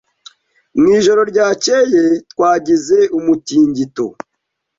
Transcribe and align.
Mu 0.79 0.87
ijoro 0.97 1.21
ryakeye 1.31 2.03
twagize 2.31 2.97
umutingito. 3.17 4.05